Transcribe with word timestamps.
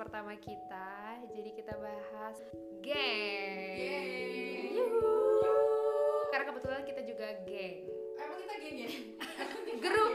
pertama 0.00 0.32
kita. 0.40 1.20
Jadi 1.28 1.52
kita 1.52 1.76
bahas 1.76 2.40
geng. 2.80 4.72
Karena 6.32 6.44
kebetulan 6.48 6.82
kita 6.88 7.04
juga 7.04 7.28
geng. 7.44 7.84
Emang 8.16 8.38
kita 8.40 8.54
geng 8.64 8.76
ya? 8.80 8.90
Grup. 9.84 10.12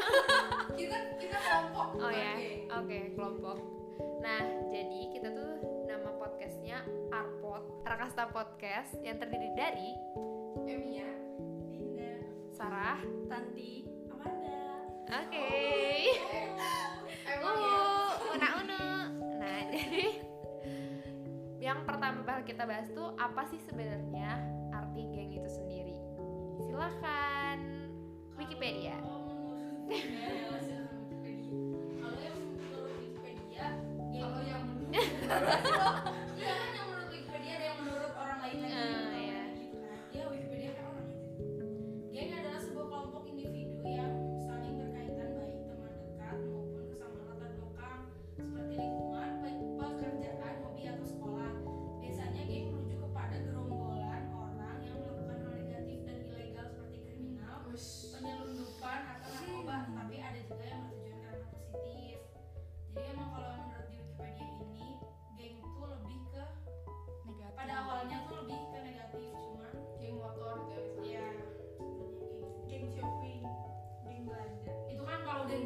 kita 0.80 0.96
kita 1.20 1.36
kelompok. 1.44 1.88
Oh 2.00 2.08
ya. 2.08 2.40
Oke, 2.80 2.88
okay, 2.88 3.02
kelompok. 3.12 3.60
Nah, 4.24 4.40
jadi 4.72 5.00
kita 5.12 5.28
tuh 5.28 5.60
nama 5.84 6.08
podcastnya 6.16 6.80
Arpod 7.12 7.84
Rakasta 7.84 8.32
Podcast 8.32 8.96
yang 9.04 9.20
terdiri 9.20 9.52
dari 9.52 9.92
Emia, 10.64 11.04
Dinda, 11.68 12.16
Sarah, 12.56 13.04
Tanti, 13.28 13.84
Amanda. 14.08 14.88
Oke. 15.04 15.28
Okay. 15.28 16.00
Oh, 16.16 16.32
okay. 16.32 16.51
yang 21.72 21.88
pertama 21.88 22.20
bakal 22.20 22.44
kita 22.44 22.68
bahas 22.68 22.84
tuh 22.92 23.16
apa 23.16 23.48
sih 23.48 23.56
sebenarnya 23.64 24.36
arti 24.76 25.08
geng 25.08 25.32
itu 25.32 25.48
sendiri? 25.48 25.96
Silahkan 26.68 27.56
Wikipedia. 28.36 29.00
kalau 34.12 34.44
yang 34.44 34.64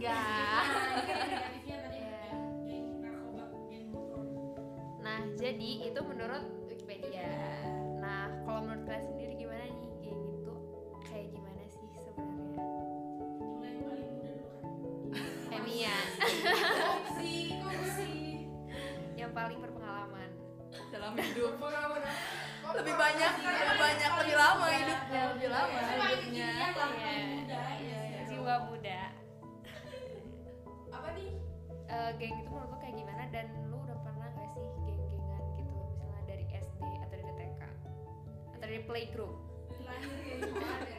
enggak 0.06 0.64
nah 5.02 5.20
jadi 5.38 5.70
itu 5.90 6.00
menurut 6.02 6.55
Eh, 32.06 32.14
geng 32.22 32.38
itu 32.38 32.46
menurut 32.54 32.70
lo 32.70 32.78
kayak 32.78 33.02
gimana 33.02 33.26
dan 33.34 33.50
lo 33.66 33.82
udah 33.82 33.98
pernah 34.06 34.30
gak 34.38 34.46
sih 34.54 34.62
geng-gengan 34.86 35.42
gitu 35.58 35.74
misalnya 35.74 36.22
dari 36.30 36.46
SD 36.54 36.82
atau 37.02 37.16
dari 37.18 37.34
TK 37.34 37.62
atau 38.54 38.58
dari 38.62 38.78
playgroup? 38.86 39.34
Kayak 39.74 40.38
gimana? 40.38 40.86
Ya? 40.86 40.95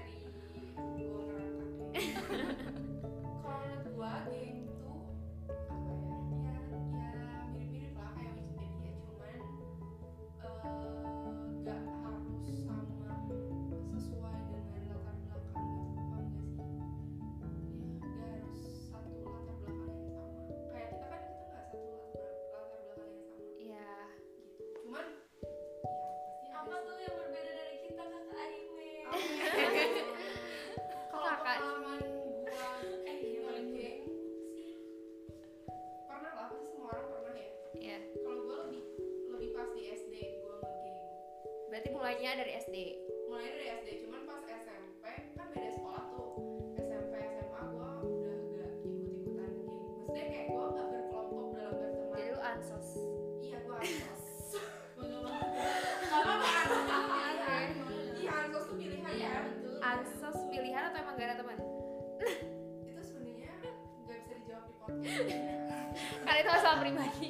mulainya 42.07 42.39
dari 42.39 42.55
SD 42.55 42.75
mulai 43.27 43.51
dari 43.51 43.67
SD 43.83 44.07
cuman 44.07 44.23
pas 44.23 44.39
SMP 44.47 45.03
kan 45.35 45.47
beda 45.51 45.69
sekolah 45.75 46.03
tuh. 46.07 46.39
SMP 46.79 47.13
SMA 47.19 47.61
gue 47.67 47.83
udah 47.99 48.35
gak 48.47 48.71
ikut 48.79 48.93
ikutan 48.95 49.51
geng 49.51 49.67
maksudnya 49.67 50.23
kayak 50.31 50.45
gue 50.47 50.63
gak 50.71 50.87
berkelompok 50.87 51.45
dalam 51.51 51.73
berteman. 51.75 52.15
Jadi 52.15 52.29
lu 52.31 52.39
ansos. 52.39 52.87
Iya 53.43 53.57
gue 53.59 53.75
ansos. 53.75 54.23
Iya, 58.23 58.31
ansos 58.39 58.63
tuh 58.71 58.77
pilihan 58.79 59.13
ya. 59.19 59.35
Ansos 59.83 60.37
pilihan 60.47 60.83
atau 60.87 60.99
emang 61.03 61.15
gak 61.19 61.27
ada 61.27 61.35
teman? 61.43 61.57
itu 62.87 63.01
sebenarnya 63.03 63.51
gak 64.07 64.15
bisa 64.23 64.33
dijawab 64.47 64.63
di 64.63 64.73
podcast. 64.79 65.27
Karena 66.23 66.39
itu 66.39 66.49
masalah 66.55 66.77
pribadi. 66.79 67.29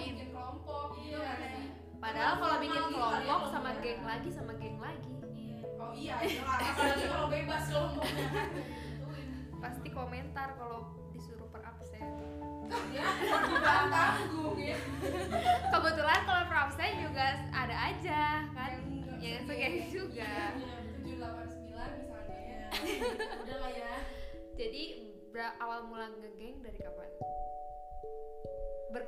lain 0.00 0.16
bikin 0.16 0.28
kelompok 0.32 0.86
gitu 0.96 1.20
yeah. 1.20 1.36
kan 1.36 1.52
padahal 2.00 2.34
kalau 2.40 2.56
bikin 2.64 2.82
gitu 2.88 2.96
kan, 2.96 3.20
kelompok 3.20 3.48
sama 3.52 3.70
gitu. 3.76 3.82
geng 3.84 4.02
lagi 4.08 4.28
sama 4.32 4.52
geng 4.56 4.78
lagi. 4.80 5.10
Iya. 5.36 5.58
Oh 5.76 5.92
iya 5.92 6.14
apalagi 6.16 7.04
kalau 7.12 7.28
bebas 7.36 7.64
kelompoknya 7.68 8.26
kan, 8.32 8.48
pasti 9.60 9.88
komentar 9.92 10.48
kalau 10.56 10.96
disuruh 11.12 11.48
per 11.52 11.60
absen. 11.60 12.00
Ya 12.96 13.04
tanggung 13.60 14.56
ya. 14.56 14.78
Kebetulan 15.68 16.20
kalau 16.24 16.42
per 16.48 16.58
absen 16.64 16.92
juga 17.04 17.26
ada 17.52 17.76
aja 17.92 18.48
kan? 18.56 18.72
Ya 19.20 19.44
itu 19.44 19.52
juga. 19.92 20.56
Iya, 20.56 20.74
tujuh 20.96 21.14
delapan 21.20 21.46
sembilan 21.52 21.90
misalnya 22.00 22.40
ya. 22.40 22.68
udah 23.44 23.56
lah 23.60 23.72
ya. 23.76 23.94
Jadi 24.56 24.82
awal 25.60 25.84
mula 25.84 26.08
ngegeng 26.16 26.64
dari 26.64 26.78
kapan? 26.80 27.10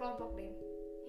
Berkelompok 0.02 0.34
deh 0.34 0.50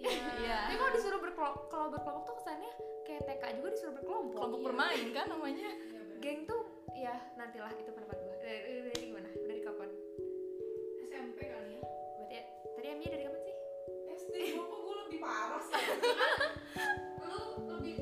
Iya. 0.03 0.67
tapi 0.67 0.75
kalau 0.75 0.91
disuruh 0.91 1.17
berkelompok 1.19 1.63
kalau 1.65 1.87
berkelompok 1.89 2.23
tuh 2.25 2.35
kesannya 2.37 2.71
kayak 3.03 3.21
TK 3.25 3.43
juga 3.57 3.69
disuruh 3.71 3.93
berkelompok 3.95 4.35
Kelompok 4.35 4.59
Iya. 4.59 4.67
bermain 4.67 5.07
kan 5.11 5.25
namanya. 5.27 5.69
Iya, 5.73 5.97
bener. 5.97 6.17
geng 6.21 6.39
tuh 6.45 6.61
ya 6.93 7.15
nantilah 7.33 7.71
itu 7.73 7.89
pendapat 7.89 8.17
gue 8.17 8.35
dari, 8.37 8.59
dari, 8.61 8.81
dari 8.85 9.03
gimana 9.03 9.27
dari 9.33 9.61
kapan 9.61 9.89
SMP 11.03 11.39
kali 11.41 11.69
ya 11.71 11.81
berarti 11.81 12.35
ya, 12.35 12.43
tadi 12.69 12.87
Amia 12.87 13.09
dari 13.09 13.23
kapan 13.23 13.41
sih 13.41 13.55
SD 14.13 14.33
gua 14.53 14.63
kok 14.63 14.79
gua 14.79 14.95
lebih 15.01 15.19
parah 15.19 15.61
sih 15.63 15.73
lu 17.19 17.41
lebih 17.67 17.95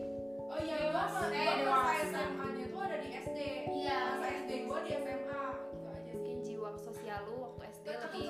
oh 0.43 0.59
iya 0.59 0.75
gua 0.75 0.91
Dewasa. 0.91 1.15
masa 1.15 1.25
Eh, 1.31 1.55
gua 1.57 1.77
masa 1.79 1.93
dewasa. 1.95 2.03
SMA 2.11 2.45
nya 2.51 2.65
tuh 2.67 2.79
ada 2.81 2.97
di 2.97 3.09
SD 3.15 3.37
Iya. 3.71 3.97
masa 4.11 4.27
SD 4.35 4.51
gua 4.65 4.79
di 4.81 4.91
SMA 4.93 5.41
gitu 5.71 5.87
aja 5.87 6.11
sih 6.11 6.17
mungkin 6.19 6.37
jiwa 6.43 6.69
sosial 6.77 7.19
lu 7.25 7.35
waktu 7.39 7.61
SD 7.71 7.87
lebih 7.95 8.25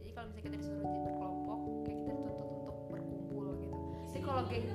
jadi 0.00 0.10
kalau 0.12 0.26
misalnya 0.28 0.44
kita 0.46 0.56
disuruh 0.58 0.84
jadi 0.84 1.00
berkelompok 1.06 1.58
kayak 1.84 1.98
kita 2.00 2.12
dituntut 2.12 2.48
untuk 2.50 2.76
berkumpul 2.88 3.46
gitu. 3.58 3.76
Tapi 4.10 4.20
kalau 4.22 4.42
geng 4.46 4.66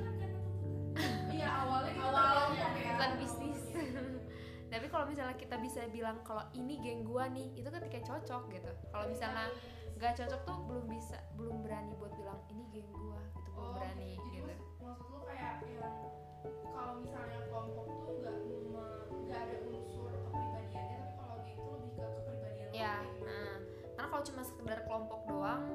iya 1.36 1.48
awalnya 1.64 1.92
ya 1.92 2.94
bukan 2.96 3.12
bisnis. 3.20 3.60
Tapi 4.72 4.86
kalau 4.92 5.06
misalnya 5.08 5.36
kita 5.38 5.56
bisa 5.62 5.82
bilang 5.88 6.20
kalau 6.24 6.44
ini 6.52 6.80
geng 6.80 7.04
gua 7.04 7.28
nih 7.28 7.52
itu 7.54 7.68
ketika 7.68 8.00
cocok 8.04 8.50
gitu. 8.52 8.72
Kalau 8.90 9.06
misalnya 9.08 9.48
nggak 9.96 10.14
cocok 10.20 10.42
tuh 10.44 10.58
belum 10.68 10.86
bisa 10.92 11.18
belum 11.40 11.64
berani 11.64 11.96
buat 11.96 12.12
bilang 12.16 12.40
ini 12.52 12.64
geng 12.72 12.90
gua 12.92 13.20
gitu. 13.36 13.50
Belum 13.56 13.70
Oh, 13.70 13.74
berani 13.76 14.16
jadi 14.16 14.30
gitu. 14.34 14.44
maksud, 14.48 14.60
maksud 14.84 15.06
lu 15.08 15.20
kayak 15.24 15.45
cuma 24.26 24.42
sekedar 24.42 24.82
kelompok 24.90 25.22
doang 25.30 25.70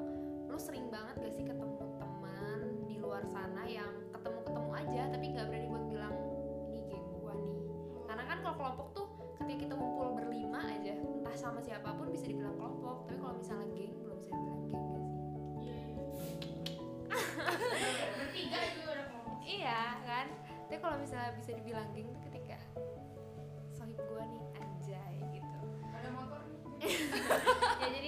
lu 0.51 0.59
sering 0.59 0.91
banget 0.91 1.15
gak 1.23 1.31
sih 1.31 1.47
ketemu 1.47 1.79
teman 1.95 2.59
di 2.83 2.99
luar 2.99 3.23
sana 3.31 3.63
yang 3.63 3.87
ketemu 4.11 4.39
ketemu 4.43 4.71
aja 4.75 5.01
tapi 5.07 5.25
nggak 5.31 5.45
berani 5.47 5.67
buat 5.71 5.85
bilang 5.87 6.15
ini 6.67 6.79
geng 6.91 7.07
gua 7.15 7.33
nih. 7.39 7.55
Karena 8.11 8.23
kan 8.27 8.37
kalau 8.43 8.55
kelompok 8.59 8.87
tuh 8.91 9.07
ketika 9.39 9.57
kita 9.63 9.73
ngumpul 9.79 10.07
berlima 10.19 10.59
aja 10.67 10.93
entah 10.99 11.35
sama 11.39 11.63
siapa 11.63 11.95
pun 11.95 12.11
bisa 12.11 12.27
dibilang 12.27 12.55
kelompok 12.59 13.07
tapi 13.07 13.17
kalau 13.23 13.35
misalnya 13.39 13.67
geng 13.71 13.93
belum 14.03 14.17
bisa 14.19 14.33
dibilang 14.35 14.59
geng 14.67 14.83
gak 14.91 15.03
sih? 15.07 15.15
Bertiga 18.19 18.59
juga 18.75 18.89
udah 18.99 19.05
kelompok. 19.07 19.37
Iya 19.47 19.81
kan? 20.03 20.27
Tapi 20.67 20.79
kalau 20.83 20.97
misalnya 20.99 21.31
bisa 21.39 21.51
dibilang 21.55 21.87
geng 21.95 22.07
tuh 22.11 22.21
ketika 22.27 22.40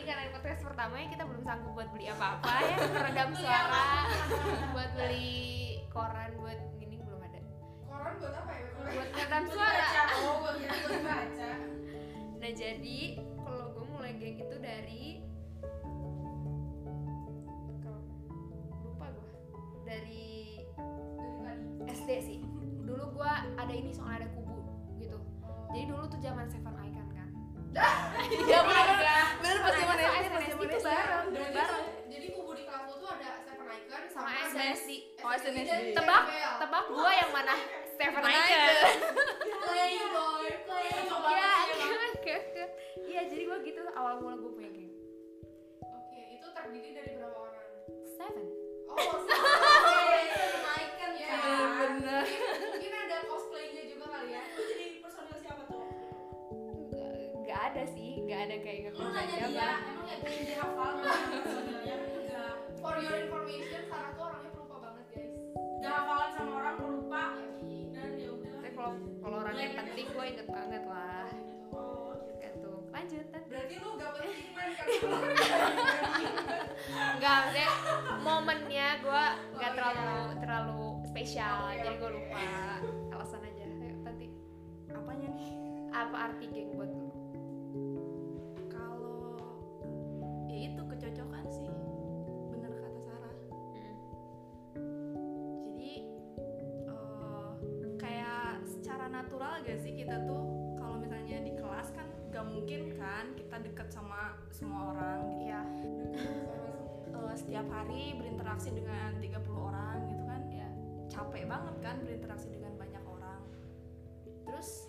karena 0.04 0.30
podcast 0.30 0.62
pertamanya 0.62 1.08
kita 1.08 1.24
belum 1.24 1.42
sanggup 1.42 1.72
buat 1.72 1.90
beli 1.90 2.06
apa-apa 2.08 2.52
ya 2.62 2.76
peredam 2.96 3.30
suara. 3.34 3.88
buat 4.76 4.90
beli 4.94 5.40
koran 5.90 6.30
buat 6.38 6.60
gini 6.76 6.96
belum 7.00 7.20
ada. 7.20 7.40
Koran 7.86 8.14
buat 8.20 8.34
apa 8.36 8.52
ya? 8.52 8.66
Buat 8.84 9.10
peredam 9.10 9.44
Buat 9.44 9.56
suara. 9.56 9.80
baca. 9.80 10.04
oh 10.20 10.36
buat 10.40 10.56
buat 10.60 11.02
baca. 11.02 11.52
Nah 12.38 12.52
jadi 12.52 13.00
kalau 13.40 13.66
gue 13.72 13.86
mulai 13.88 14.12
geng 14.18 14.38
itu 14.38 14.56
dari 14.60 15.06
lupa 18.84 19.08
gue. 19.10 19.32
Dari 19.84 20.28
SD 21.86 22.10
sih. 22.20 22.38
Dulu 22.84 23.16
gue 23.16 23.32
ada 23.56 23.74
ini 23.74 23.92
soalnya 23.92 24.26
ada 24.26 24.30
kubu 24.32 24.60
gitu. 24.98 25.18
Jadi 25.72 25.84
dulu 25.88 26.04
tuh 26.06 26.20
zaman 26.20 26.46
Seven 26.48 26.76
Icon 26.78 27.08
kan. 27.10 27.30
Iya 28.24 28.60
benar. 28.62 28.88
Benar 29.40 29.58
pas 29.60 29.74
zaman 29.74 29.94
Nah, 29.94 30.04
SD, 30.04 30.30
pas 30.30 30.42
SNSD 30.42 30.46
zaman 30.46 30.52
itu 30.65 30.77
bareng 30.80 31.25
Berarti 31.30 31.54
bareng. 31.54 31.86
jadi 32.07 32.27
kubu 32.31 32.51
di 32.54 32.63
kelas 32.63 32.83
tuh 32.89 33.10
ada 33.10 33.30
Seven 33.44 33.68
Icon 33.69 34.04
sama 34.10 34.30
SNSD 34.45 34.89
Oh, 35.19 35.31
SNSD. 35.33 35.71
tebak 35.94 36.24
tebak 36.57 36.83
gue 36.89 37.12
yang 37.13 37.31
mana? 37.31 37.56
Seven 37.94 38.21
Icon 38.21 38.75
Playboy 39.60 40.48
Playboy. 40.63 41.31
Ya 41.31 41.51
ke 42.18 42.36
ke 42.50 42.63
iya. 43.06 43.21
Jadi 43.25 43.44
gue 43.44 43.57
gitu 43.63 43.81
awal 43.92 44.19
mula 44.19 44.36
gue 44.36 44.51
punya 44.51 44.69
geng 44.69 44.92
oke 45.80 46.19
itu 46.31 46.48
terdiri 46.50 46.89
dari 46.92 47.12
berapa 47.13 47.38
orang? 47.38 47.65
Seven. 48.13 48.45
Oh 48.86 48.98
Seven 49.19 49.73
ada 57.84 57.92
sih 57.92 58.16
nggak 58.16 58.40
ada 58.48 58.56
kayak 58.64 58.80
nggak 58.80 58.94
lu 58.96 59.08
nanya 59.12 59.36
dia 59.44 59.68
emang 59.84 60.08
ya 60.08 60.16
pengen 60.24 60.44
dihafal 60.48 60.90
nggak? 60.96 61.20
Enggak. 62.16 62.54
For 62.80 62.96
your 62.96 63.16
information 63.20 63.82
Sarah 63.92 64.12
tuh 64.16 64.24
orangnya 64.24 64.52
pelupa 64.52 64.75
banget 64.80 65.06
guys. 65.12 65.34
Udah 65.52 65.92
hafalan 65.92 66.30
sama 66.32 66.52
orang 66.56 66.75
lupa. 66.80 67.24
Dan 67.92 68.10
ya 68.16 68.30
udah. 68.32 68.52
Tapi 68.56 68.70
kalau 68.72 68.92
kalau 69.20 69.38
orang 69.44 69.56
yang 69.60 69.74
penting 69.75 70.06
gue 70.08 70.25
inget 70.25 70.48
banget 70.48 70.84
lah. 70.88 71.28
Gitu 72.40 72.72
lanjut 72.88 73.25
berarti 73.44 73.74
lu 73.75 73.90
gak 73.98 74.12
penting 74.16 74.48
kan? 74.54 74.68
Karena 74.72 75.28
nggak 77.20 77.40
deh 77.52 77.70
momennya 78.22 78.88
gue 79.00 79.24
nggak 79.54 79.72
Oh, 79.72 79.75
terlalu 79.75 80.08
iya. 80.08 80.36
terlalu 80.40 80.82
spesial 81.04 81.58
jadi 81.74 81.96
gue 82.00 82.12
lupa. 82.16 82.48
Alasan 83.12 83.44
aja. 83.44 83.66
Ayo 83.75 83.96
tadi 84.02 84.28
Apanya 84.88 85.30
nih? 85.30 85.52
apa 85.94 86.18
arti 86.25 86.46
geng 86.50 86.74
buat 86.74 86.90
lu 86.90 87.12
natural 99.34 99.66
gak 99.66 99.82
sih 99.82 99.98
kita 99.98 100.30
tuh 100.30 100.46
kalau 100.78 101.02
misalnya 101.02 101.42
di 101.42 101.58
kelas 101.58 101.90
kan 101.98 102.06
gak 102.30 102.46
mungkin 102.46 102.94
kan 103.02 103.34
kita 103.34 103.66
deket 103.66 103.90
sama 103.90 104.38
semua 104.54 104.94
orang 104.94 105.25
gitu. 105.25 105.50
Iya. 105.50 105.62
Eh, 107.10 107.34
setiap 107.34 107.66
hari 107.74 108.13
berinteraksi 108.13 108.70
dengan 108.70 109.18
30 109.18 109.34
orang 109.58 110.06
gitu 110.06 110.22
kan 110.30 110.42
ya 110.54 110.70
capek 111.10 111.50
banget 111.50 111.75
kan 111.82 111.98
berinteraksi 112.06 112.46
dengan 112.54 112.78
banyak 112.78 113.02
orang. 113.10 113.42
Terus 114.46 114.86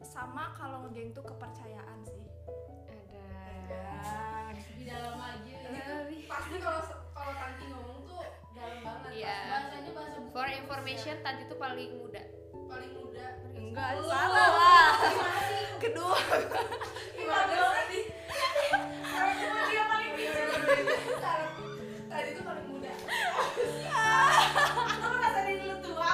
sama 0.00 0.56
kalau 0.56 0.88
ngegeng 0.88 1.12
tuh 1.12 1.28
kepercayaan 1.28 2.00
sih. 2.08 2.24
Ada. 2.88 3.84
Di 4.80 4.84
dalam 4.88 5.20
aja. 5.20 5.56
Eh, 5.60 6.24
pasti 6.24 6.56
kalau 6.56 6.80
kalau 7.12 7.32
Tanti 7.36 7.64
ngomong 7.68 8.00
tuh 8.08 8.24
dalam 8.56 8.80
banget 8.80 9.12
Iya. 9.12 9.36
bahasanya 9.52 9.90
bahasa 9.92 10.16
buku 10.24 10.32
for 10.32 10.48
information 10.48 11.16
tadi 11.20 11.42
tuh 11.52 11.60
paling 11.60 11.92
muda 12.00 12.43
paling 12.74 12.92
muda 12.92 13.26
enggak 13.54 13.90
salah 14.02 14.48
lah. 14.50 14.88
kedua. 15.82 16.18
Gimana 17.14 17.54
sih? 17.86 18.02
Sarah 19.04 19.34
cuma 19.36 19.60
dia 19.64 19.82
paling 19.84 20.10
Sarah 21.16 21.50
tadi 22.08 22.28
tuh 22.32 22.44
paling 22.44 22.66
muda. 22.68 22.92
Lu 24.94 25.08
merasa 25.08 25.40
diri 25.44 25.66
lu 25.66 25.76
tua 25.80 26.10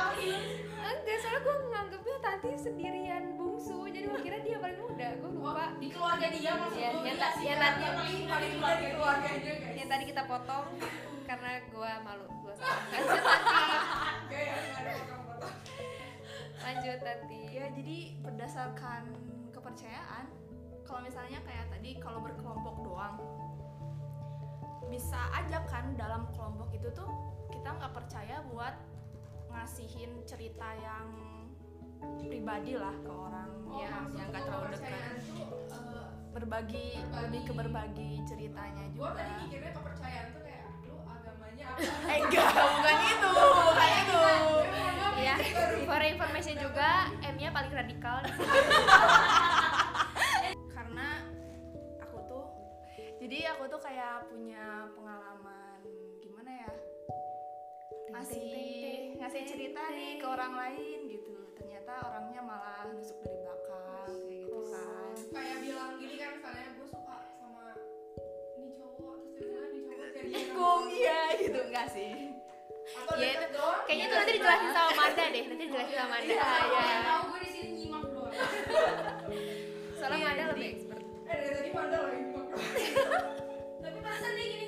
enggak 0.83 1.17
soalnya 1.17 1.41
gue 1.41 1.55
nganggepnya 1.67 2.17
tadi 2.21 2.51
sendirian 2.57 3.25
bungsu. 3.35 3.79
Jadi 3.87 4.05
gue 4.07 4.21
kira 4.21 4.39
dia 4.41 4.57
paling 4.59 4.79
muda. 4.81 5.09
Gue 5.17 5.31
lupa. 5.31 5.67
di 5.77 5.89
keluarga 5.89 6.27
dia 6.29 6.53
maksud 6.55 6.77
Iya, 6.77 6.89
lu 6.93 7.01
yang 7.03 7.17
sih 7.17 7.45
yang 7.47 7.59
tadi- 7.59 7.85
paling 7.91 8.21
paling 8.27 8.53
muda 8.55 8.75
di 8.77 8.89
keluarga 8.91 9.29
dia 9.35 9.55
yang 9.75 9.89
tadi 9.89 10.05
kita 10.07 10.23
potong 10.25 10.67
karena 11.25 11.51
gue 11.63 11.91
malu. 12.03 12.27
Gue 12.43 12.53
salah 12.59 12.85
lanjut 16.61 16.99
nanti. 17.01 17.41
Ya 17.51 17.67
jadi 17.71 17.99
berdasarkan 18.21 19.03
kepercayaan 19.51 20.25
kalau 20.83 21.01
misalnya 21.01 21.39
kayak 21.41 21.67
tadi 21.69 21.97
kalau 21.97 22.21
berkelompok 22.21 22.77
doang 22.81 23.17
bisa 24.87 25.21
aja 25.33 25.63
kan 25.65 25.95
dalam 25.95 26.27
kelompok 26.29 26.73
itu 26.73 26.91
tuh 26.91 27.07
kita 27.49 27.71
nggak 27.71 27.95
percaya 27.95 28.43
buat 28.45 28.75
ngasihin 29.49 30.19
cerita 30.25 30.67
yang 30.75 31.07
pribadi 32.19 32.75
lah 32.75 32.95
ke 32.97 33.09
orang 33.09 33.49
Oh, 33.63 33.79
yang 33.79 34.03
maksud 34.03 34.19
yang 34.19 34.29
nggak 34.31 34.43
terlalu 34.43 34.67
dekat. 34.69 34.91
tuh, 34.91 35.47
eh, 35.71 36.11
berbagi, 36.33 36.87
Berbagi. 36.99 37.23
lebih 37.23 37.41
ke 37.41 37.53
berbagi 37.55 38.11
ceritanya 38.25 38.85
Gua 38.91 38.99
juga. 39.07 39.11
tadi 39.17 39.33
mikirnya 39.41 39.71
kepercayaan 39.73 40.27
tuh 40.29 40.43
kayak 40.43 40.65
lu 40.83 40.97
agamanya 41.05 41.67
apa? 41.71 41.81
eh 41.87 42.19
enggak 42.19 42.49
bukan 42.51 42.99
itu 43.07 43.31
bukan 43.31 43.91
itu 43.97 44.19
ya 45.21 45.37
for 45.85 46.01
information 46.01 46.57
juga 46.57 47.13
M 47.21 47.37
nya 47.37 47.53
paling 47.53 47.73
radikal 47.73 48.25
karena 50.77 51.09
aku 52.01 52.17
tuh 52.25 52.47
jadi 53.21 53.53
aku 53.53 53.69
tuh 53.69 53.81
kayak 53.85 54.33
punya 54.33 54.89
pengalaman 54.97 55.85
gimana 56.25 56.51
ya? 56.57 56.73
Ngasih 58.17 59.21
ngasih 59.21 59.43
cerita 59.45 59.93
nih 59.93 60.17
ke 60.17 60.25
orang 60.25 60.57
lain 60.57 61.05
gitu. 61.05 61.37
Ternyata 61.53 62.01
orangnya 62.01 62.41
malah 62.41 62.89
nusuk 62.97 63.21
dari 63.21 63.37
belakang 63.45 64.09
kayak 64.09 64.25
gitu 64.25 64.59
kan. 64.73 65.13
Kayak 65.37 65.59
bilang 65.61 65.93
gini 66.01 66.17
kan 66.17 66.31
misalnya 66.41 66.67
gue 66.81 66.89
suka 66.89 67.17
sama 67.37 67.77
ini 68.57 68.69
cowok 68.73 69.17
terus 69.37 69.69
ini 69.69 69.81
cowok 69.85 70.09
jadi 70.17 70.31
Kung 70.57 70.85
iya 70.89 71.21
gitu. 71.45 71.61
Enggak 71.61 71.89
sih 71.93 72.30
Iya, 73.13 73.31
deket 73.31 73.43
itu- 73.43 73.55
doang, 73.55 73.81
kayaknya 73.83 74.01
gitu. 74.01 74.11
itu 74.11 74.17
nanti 74.17 74.33
dijelasin 74.33 74.71
sama 74.71 74.91
Manda 74.95 75.25
deh 75.27 75.45
nanti 75.45 75.63
dijelasin 75.63 75.95
sama 75.95 76.09
Manda 76.11 76.27
Iya, 76.27 76.39
ya 76.41 76.83
Yang 76.83 77.03
tahu 77.03 77.23
gue 77.25 77.39
di 77.39 77.49
sini 77.49 77.69
nyimak 77.75 78.05
doang. 78.07 78.33
soalnya 79.99 80.17
Iya, 80.17 80.27
Manda 80.27 80.41
jadi- 80.41 80.51
lebih 80.53 80.67
expert 80.71 81.01
Eh 81.23 81.37
dari 81.37 81.53
tadi 81.53 81.71
mandal 81.71 82.03
lagi 82.03 82.23
ngomong. 82.25 82.49
Tapi 83.83 83.97
perasaan 83.99 84.33
dia 84.35 84.47
gini, 84.49 84.67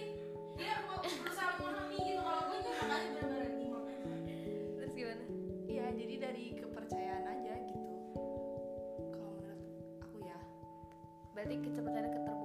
dia 0.54 0.74
mau 0.84 0.98
berusaha 0.98 1.50
memahami 1.52 1.96
gitu. 2.00 2.20
Kalau 2.20 2.42
gue 2.44 2.56
nyimak 2.56 2.86
aja 2.88 3.08
bener-bener 3.12 3.50
nyimak 3.52 3.84
aja. 3.84 4.04
terus 4.72 4.92
gimana 4.92 5.24
iya 5.66 5.84
jadi 5.92 6.14
dari 6.20 6.44
kepercayaan 6.54 7.24
aja 7.28 7.52
gitu 7.60 7.90
kalau 9.10 9.30
menurut 9.32 9.60
aku 10.00 10.16
ya 10.20 10.38
berarti 11.32 11.54
kecepatan 11.60 12.04
keterbukaan 12.04 12.41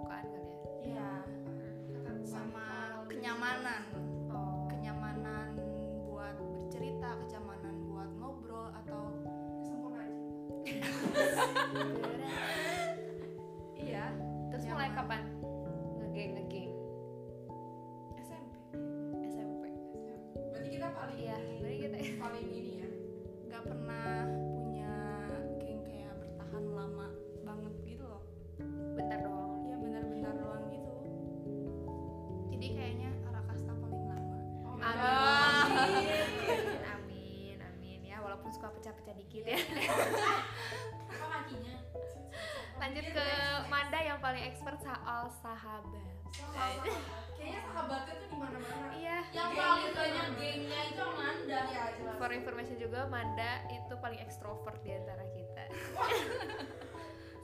iya. 13.77 14.05
Terus 14.51 14.63
Nyaman. 14.65 14.75
mulai 14.75 14.89
kapan? 14.95 15.21
Ngegeng 16.01 16.31
ngegeng. 16.39 16.71
SMP 18.21 18.53
SMP 19.31 19.63
Berarti 20.53 20.69
kita 20.71 20.87
paling 20.91 21.17
iya 21.19 21.37
berarti 21.61 21.77
kita 21.83 21.97
paling 22.19 22.47
ini 22.51 22.71
ya. 22.81 22.87
nggak 23.47 23.63
pernah 23.67 24.46
information 52.47 52.79
juga 52.79 53.03
Manda 53.11 53.59
itu 53.67 53.91
paling 53.99 54.23
ekstrovert 54.23 54.79
di 54.79 54.95
antara 54.95 55.19
kita 55.35 55.67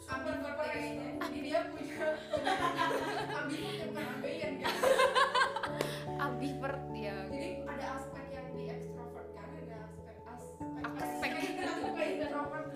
Ambivert 0.04 0.56
kayaknya. 0.64 1.08
Jadi 1.20 1.40
dia 1.44 1.60
punya 1.68 2.16
ambivert 3.36 3.76
yang 3.76 3.90
bukan 3.92 4.06
ambiien 4.16 4.54
kan. 4.64 4.76
ambivert 6.24 6.84
ya 6.96 7.18
Jadi 7.28 7.50
ada 7.68 7.86
aspek 8.00 8.26
yang 8.32 8.48
di 8.56 8.64
ekstrovert 8.72 9.28
kan, 9.36 9.48
ada 9.52 9.76
aspek 9.84 10.16
aspek 10.24 10.96
Aspek. 11.04 11.32
aspek 11.68 12.08
introvert 12.16 12.68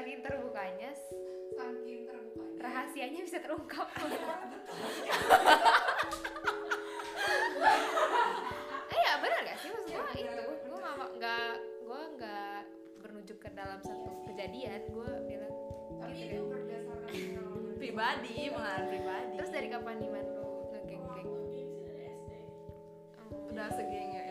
saking 0.00 0.24
terbukanya 0.24 0.90
Saking 1.52 2.08
terbukanya. 2.08 2.56
rahasianya 2.56 3.20
bisa 3.20 3.36
terungkap. 3.36 3.84
Eh 8.88 8.98
ya 8.98 9.12
benar 9.20 9.38
gak 9.44 9.58
sih? 9.60 9.68
Maksud 9.68 9.92
Iya, 9.92 10.00
gue 10.00 10.24
benar, 10.24 10.40
itu. 10.40 10.44
Gue 10.64 10.78
nggak 10.80 10.96
nggak 11.20 11.52
gue 11.84 12.00
nggak 12.16 12.58
bernujuk 12.98 13.38
ke 13.38 13.48
dalam 13.52 13.78
satu 13.84 14.10
kejadian. 14.24 14.80
Gue 14.88 15.10
bilang 15.28 15.54
Tapi 16.00 16.12
gitu 16.16 16.32
itu 16.32 16.40
kan. 16.40 16.48
berdasarkan 16.48 17.12
pribadi 17.76 18.36
pengalaman 18.48 18.86
pribadi. 18.88 19.32
Terus 19.36 19.50
dari 19.52 19.68
kapan 19.68 19.96
nih 20.00 20.08
man 20.08 20.26
lu 20.26 20.48
ngegeng-geng? 20.72 21.28
Oh. 23.20 23.52
udah 23.52 23.68
segeng 23.68 24.10
ya 24.10 24.22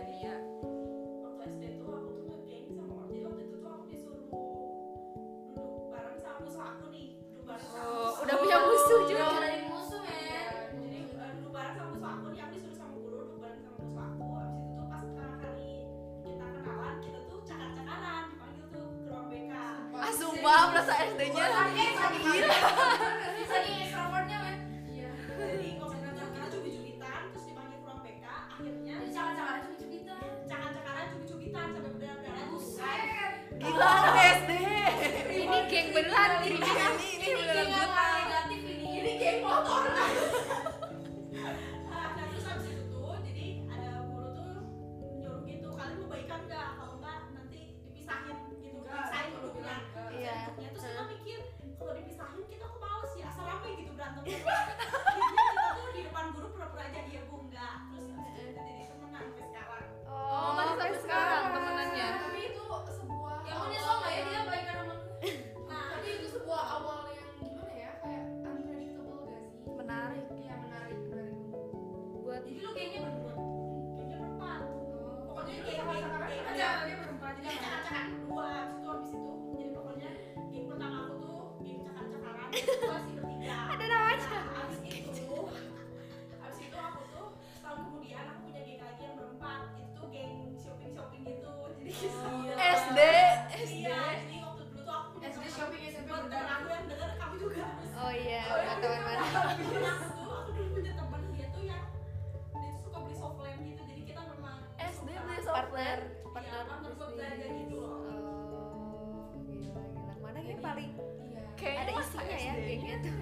partner 105.79 106.61
partner 106.67 106.91
ya, 107.15 107.35
bisnis. 107.39 107.55
gitu 107.63 107.75
loh. 107.79 107.99
oh 108.11 109.39
gila 109.47 109.81
gila. 109.95 110.13
Mana 110.19 110.39
yang 110.43 110.59
paling 110.59 110.91
ya. 111.31 111.71
ada 111.79 111.91
isinya 111.95 112.37
ya 112.37 112.53
kayaknya 112.59 112.95
tuh. 112.99 113.13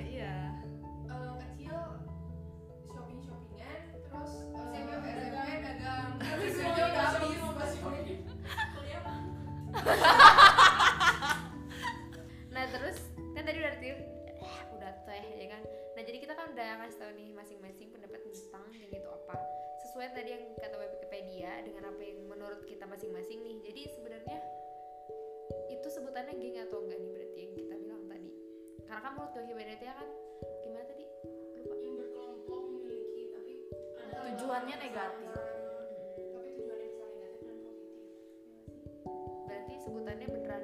masing-masing 22.87 23.39
nih. 23.43 23.57
Jadi 23.63 23.81
sebenarnya 23.91 24.39
itu 25.71 25.87
sebutannya 25.87 26.33
geng 26.39 26.57
atau 26.67 26.83
enggak 26.83 26.99
nih 26.99 27.11
berarti 27.11 27.37
yang 27.39 27.53
kita 27.55 27.75
bilang 27.79 28.03
tadi? 28.07 28.31
Karena 28.87 28.99
kan 29.03 29.11
menurut 29.15 29.31
ya 29.83 29.93
kan 29.95 30.09
gimana 30.63 30.85
tadi? 30.87 31.05
Lupa. 31.59 31.75
Yang 31.77 31.95
berkelompok 32.01 32.61
memiliki 32.71 33.23
tapi 33.35 33.55
ada 33.99 34.15
tujuannya 34.31 34.75
negatif. 34.79 35.29
tapi 35.35 36.09
tujuannya 36.17 36.51
bisa 36.55 36.73
negatif 37.11 37.39
dan 37.43 37.57
positif. 37.63 38.05
Iya 39.07 39.35
berarti 39.47 39.73
sebutannya 39.83 40.27
beneran 40.27 40.63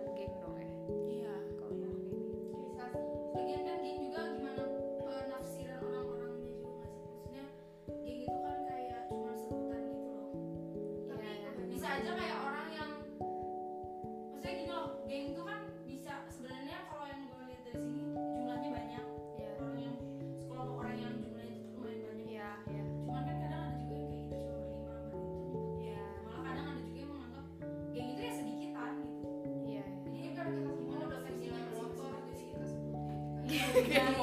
yeah. 33.76 34.23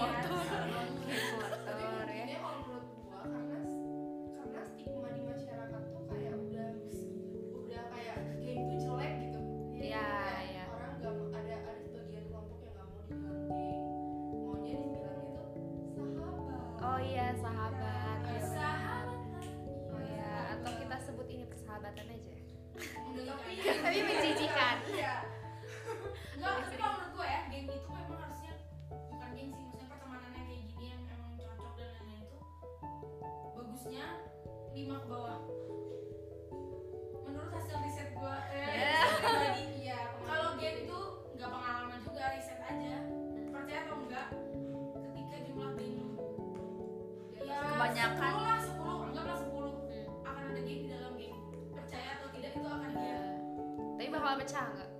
pecah 54.40 54.72
nggak? 54.72 54.90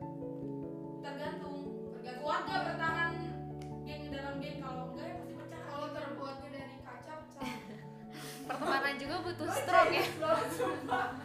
Tergantung. 1.00 1.58
Tergantung 1.96 2.20
keluarga 2.20 2.54
bertahan 2.68 3.12
geng 3.88 4.04
dalam 4.12 4.34
geng. 4.36 4.60
Kalau 4.60 4.92
enggak 4.92 5.06
ya 5.08 5.14
pasti 5.16 5.34
pecah. 5.40 5.60
Kalau 5.64 5.88
terbuatnya 5.96 6.48
dari 6.52 6.76
kaca 6.84 7.12
pecah. 7.24 7.48
Pertemanan 8.52 8.94
juga 9.00 9.16
butuh 9.24 9.48
strong 9.48 9.90
ya. 9.96 10.04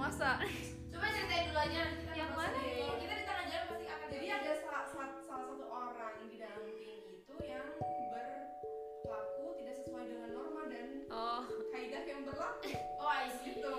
masa? 0.00 0.40
Coba 0.88 1.06
ceritain 1.12 1.52
dulu 1.52 1.60
aja. 1.60 1.82
Kita 1.92 2.14
yang 2.16 2.32
mana 2.32 2.56
ya? 2.56 2.88
Kita 2.96 3.14
di 3.20 3.24
tengah 3.28 3.44
jalan 3.52 3.64
pasti 3.68 3.84
akan 3.84 4.08
jadi 4.08 4.26
ada 4.32 4.50
salah, 4.64 4.84
salah, 4.88 5.10
salah 5.28 5.46
satu 5.52 5.66
orang 5.68 6.14
di 6.24 6.36
dalam 6.40 6.64
tim 6.80 7.00
itu 7.20 7.34
yang 7.44 7.68
berlaku 9.04 9.44
tidak 9.60 9.74
sesuai 9.84 10.04
dengan 10.08 10.28
norma 10.32 10.62
dan 10.72 11.04
oh. 11.12 11.44
kaidah 11.68 12.04
yang 12.08 12.24
berlaku. 12.24 12.72
Oh 12.96 13.12
iya 13.12 13.28
gitu. 13.44 13.76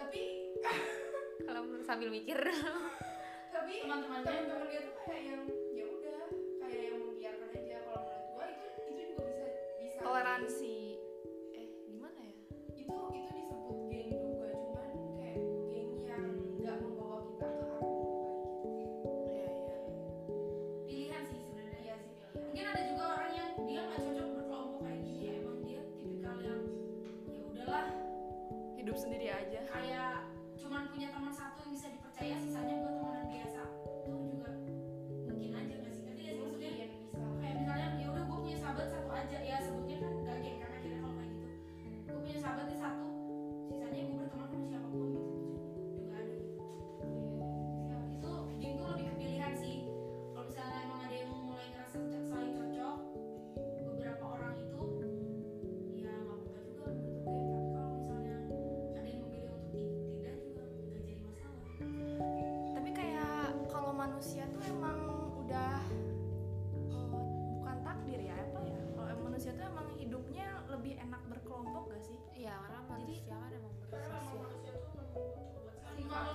Tapi 0.00 0.22
kalau 1.44 1.60
sambil 1.84 2.08
mikir. 2.08 2.40
Tapi 3.52 3.74
teman-teman 3.84 4.20
teman-teman 4.24 4.68
dia 4.72 4.80
tuh 4.88 4.94
kayak 5.04 5.22
yang 5.36 5.42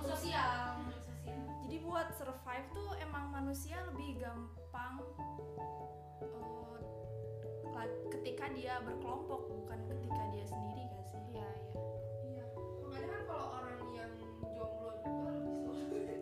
makhluk 0.02 0.18
sosial. 0.18 0.42
sosial. 0.42 1.62
Jadi 1.62 1.76
buat 1.86 2.10
survive 2.18 2.66
tuh 2.74 2.90
emang 2.98 3.30
manusia 3.30 3.78
lebih 3.86 4.18
gampang 4.18 4.98
uh, 6.18 7.86
ketika 8.10 8.50
dia 8.50 8.82
berkelompok 8.82 9.46
bukan 9.46 9.78
ketika 9.86 10.22
dia 10.34 10.42
sendiri 10.42 10.90
gak 10.90 11.06
sih? 11.06 11.22
Iya 11.38 11.46
iya. 11.46 11.50
Iya. 12.34 12.44
Makanya 12.82 13.08
kan 13.14 13.22
kalau 13.30 13.46
orang 13.62 13.78
yang 13.94 14.10
jomblo 14.58 14.90
juga 15.06 15.30
lebih 15.78 16.02
gak 16.02 16.18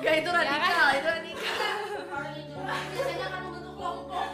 iya 0.00 0.10
kan? 0.12 0.20
itu 0.20 0.30
radikal, 0.30 0.60
ya, 0.60 0.76
kan? 0.76 0.92
itu 0.92 1.08
radikal. 1.08 1.56
orang 2.12 2.32
yang 2.36 2.46
jomblo 2.52 2.76
biasanya 2.84 3.24
akan 3.32 3.40
membentuk 3.48 3.74
kelompok. 3.80 4.26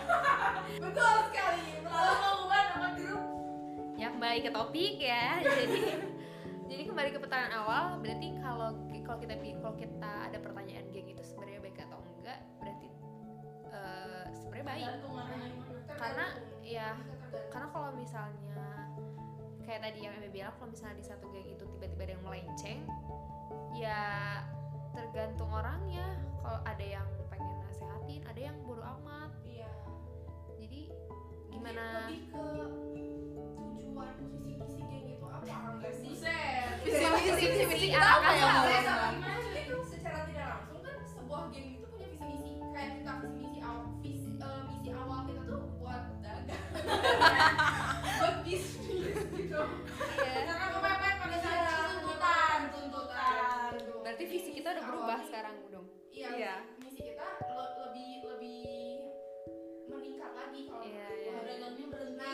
Betul 0.83 1.15
sekali. 1.31 1.67
Melalui 1.87 2.19
mau 2.19 2.43
sama 2.51 2.89
grup. 2.99 3.23
Ya 3.95 4.07
kembali 4.11 4.39
ke 4.43 4.51
topik 4.51 4.95
ya. 4.99 5.27
Jadi 5.47 5.83
kembali 6.97 7.13
ke 7.13 7.21
pertanyaan 7.29 7.55
awal 7.61 7.85
berarti 8.01 8.41
kalau 8.41 8.73
kalau 9.05 9.19
kita 9.21 9.37
kalau 9.37 9.77
kita 9.77 10.13
ada 10.33 10.39
pertanyaan 10.41 10.89
geng 10.97 11.13
itu 11.13 11.21
sebenarnya 11.29 11.61
baik 11.61 11.77
atau 11.85 12.01
enggak 12.01 12.41
berarti 12.57 12.89
eh, 13.69 14.25
sebenarnya 14.33 14.65
baik. 14.65 14.89
Karena 15.93 16.27
ya 16.65 16.97
karena 17.53 17.69
kalau 17.69 17.93
misalnya 17.93 18.89
kayak 19.69 19.81
tadi 19.85 20.09
yang 20.09 20.17
Eme 20.17 20.33
bilang 20.33 20.57
kalau 20.57 20.73
misalnya 20.73 20.97
di 20.97 21.05
satu 21.05 21.29
geng 21.37 21.45
itu 21.45 21.69
tiba-tiba 21.69 22.01
ada 22.01 22.13
yang 22.17 22.25
melenceng 22.25 22.81
ya 23.77 24.03
tergantung 24.97 25.53
orangnya. 25.53 26.17
Kalau 26.41 26.65
ada 26.65 26.81
yang 26.97 27.05
pengen 27.29 27.61
nasehatin 27.61 28.25
ada 28.25 28.41
yang 28.41 28.57
bodo 28.65 28.81
amat. 28.81 29.37
Iya. 29.45 29.69
Jadi 30.65 30.97
Mungkin 31.53 31.61
gimana? 31.61 32.09
lebih 32.09 32.21
ke 32.33 32.47
tujuan 33.53 34.17
visi 34.49 34.57
misi 34.65 34.81
geng 34.89 35.07
itu 35.13 35.27
apa 35.29 35.45
enggak 35.45 35.93
sih 35.93 36.56
Buset. 36.99 37.37
Visi 37.37 37.65
misi 37.67 37.87
Iya, 37.87 38.01
apa 38.01 38.31
ya 38.31 38.39
iya, 38.39 38.53
iya. 38.73 38.95
secara 39.83 40.19
tidak 40.25 40.47
langsung 40.49 40.81
kan 40.81 40.97
sebuah 41.05 41.43
geng 41.49 41.69
itu 41.75 41.87
punya 41.87 42.07
visi 42.09 42.25
misi 42.27 42.51
kayak 42.67 42.91
kita 42.95 43.13
visi 43.19 43.37
misi 43.39 43.59
awal 43.61 43.85
visi 43.99 44.31
eh, 44.33 44.61
misi 44.67 44.89
awal 44.93 45.19
kita 45.25 45.43
tuh 45.45 45.61
buat 45.77 46.03
dagang 46.19 46.65
buat 48.19 48.37
bisnis 48.43 49.17
gitu 49.29 49.61
Karena 50.17 50.53
kepepet 50.71 51.15
pada 51.19 51.37
saat 51.39 51.61
itu 51.61 51.75
tuntutan, 51.99 52.59
tuntutan. 52.71 53.71
berarti 53.99 54.25
visi 54.27 54.51
kita 54.53 54.69
udah 54.71 54.85
berubah 54.85 55.19
sekarang 55.23 55.55
dong 55.69 55.87
iya 56.11 56.29
Iya. 56.33 56.55
misi 56.79 57.01
kita 57.03 57.27
le- 57.47 57.75
lebih 57.83 58.11
lebih 58.27 58.61
meningkat 59.87 60.33
lagi 60.35 60.61
kalau 60.65 60.83
Iya, 60.83 61.07
iya. 61.15 61.35
Dagangnya 61.43 61.87
berhenti. 61.87 62.31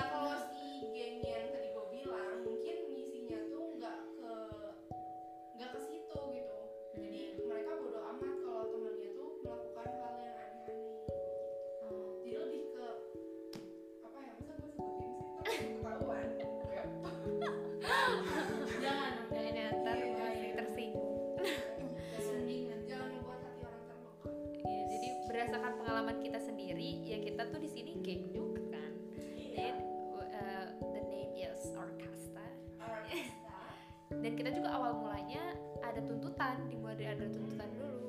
Dan 34.23 34.33
kita 34.33 34.51
juga 34.51 34.71
awal 34.71 34.93
mulanya 34.97 35.43
ada 35.83 35.99
tuntutan, 36.01 36.55
dimulai 36.67 36.95
dari 36.95 37.11
ada 37.11 37.27
tuntutan 37.27 37.69
dulu. 37.75 38.09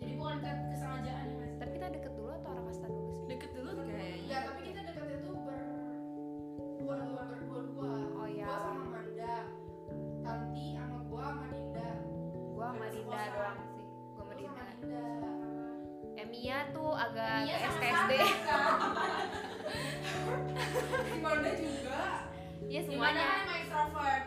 Jadi 0.00 0.12
bukan 0.16 0.36
ke- 0.38 0.64
kesengajaan 0.70 1.24
ya 1.26 1.36
mas. 1.36 1.52
Tapi 1.54 1.70
kita 1.72 1.86
deket 1.90 2.12
dulu 2.14 2.30
atau 2.34 2.50
Orkasta 2.54 2.86
dulu 2.88 3.10
sih? 3.14 3.26
Deket 3.28 3.50
dulu 3.52 3.70
kayaknya. 3.78 4.16
Enggak, 4.16 4.40
tapi 4.42 4.60
kita 4.64 4.80
dekatnya 4.82 5.16
tuh 5.20 5.34
ber 5.38 5.60
berdua 6.80 7.22
berdua-dua. 7.28 7.92
Oh 8.16 8.26
iya. 8.26 8.48
Gua 8.48 8.58
sama 8.64 8.86
Manda, 8.90 9.36
Tanti 10.20 10.64
sama 10.72 10.98
gua 11.04 11.22
sama 11.28 11.46
Dinda. 11.50 11.90
Gua 12.50 12.64
sama 12.66 12.86
Dinda 12.88 13.20
doang 13.28 13.58
sih. 13.68 13.84
Gua 14.10 14.22
sama 14.24 14.34
Dinda. 14.34 14.64
Emia 16.16 16.58
tuh 16.70 16.90
agak 16.92 17.36
Iya 17.44 17.56
sama 17.60 17.68
SKSD. 17.76 18.12
Manda 21.20 21.50
juga. 21.62 22.00
Iya 22.62 22.80
semuanya. 22.82 23.20
kan 23.20 23.38
sama 23.38 23.54
extrovert? 23.58 24.19